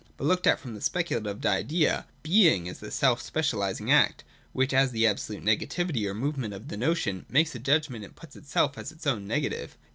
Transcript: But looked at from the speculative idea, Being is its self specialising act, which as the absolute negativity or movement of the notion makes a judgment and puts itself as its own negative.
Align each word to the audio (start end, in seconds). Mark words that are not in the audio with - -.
But 0.17 0.25
looked 0.25 0.47
at 0.47 0.59
from 0.59 0.73
the 0.73 0.81
speculative 0.81 1.45
idea, 1.45 2.07
Being 2.23 2.65
is 2.65 2.81
its 2.81 2.95
self 2.95 3.21
specialising 3.21 3.91
act, 3.91 4.23
which 4.51 4.73
as 4.73 4.89
the 4.89 5.05
absolute 5.05 5.45
negativity 5.45 6.07
or 6.07 6.15
movement 6.15 6.55
of 6.55 6.69
the 6.69 6.75
notion 6.75 7.27
makes 7.29 7.53
a 7.53 7.59
judgment 7.59 8.03
and 8.03 8.15
puts 8.15 8.35
itself 8.35 8.79
as 8.79 8.91
its 8.91 9.05
own 9.05 9.27
negative. 9.27 9.77